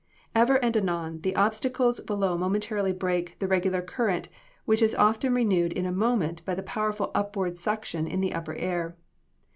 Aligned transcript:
Ever 0.33 0.55
and 0.65 0.75
anon, 0.75 1.21
the 1.21 1.35
obstacles 1.35 1.99
below 1.99 2.35
momentarily 2.35 2.91
break 2.91 3.37
the 3.37 3.47
regular 3.47 3.83
current, 3.83 4.29
which 4.65 4.81
is 4.81 4.95
as 4.95 4.99
often 4.99 5.35
renewed 5.35 5.71
in 5.73 5.85
a 5.85 5.91
moment 5.91 6.43
by 6.43 6.55
the 6.55 6.63
powerful 6.63 7.11
upward 7.13 7.59
suction 7.59 8.07
in 8.07 8.19
the 8.19 8.33
upper 8.33 8.55
air. 8.55 8.97